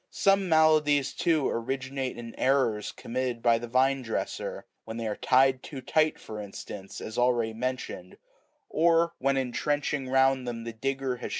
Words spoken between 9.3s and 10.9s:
in trenching round them the